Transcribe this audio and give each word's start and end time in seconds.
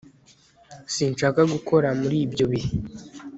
Sinshaka 0.95 1.41
gukora 1.53 1.87
muri 1.99 2.17
ibyo 2.25 2.45
bihe 2.51 2.69